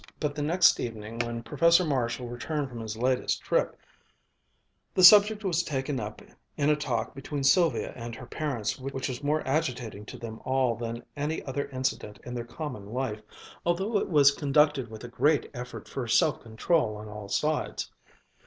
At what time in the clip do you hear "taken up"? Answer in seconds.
5.61-6.23